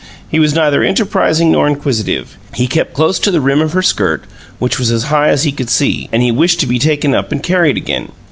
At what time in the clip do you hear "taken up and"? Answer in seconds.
6.79-7.43